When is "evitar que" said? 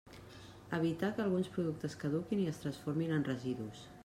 0.77-1.23